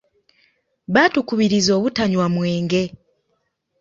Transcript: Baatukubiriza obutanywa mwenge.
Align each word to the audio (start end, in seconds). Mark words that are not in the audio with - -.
Baatukubiriza 0.93 1.71
obutanywa 1.77 2.25
mwenge. 2.35 2.83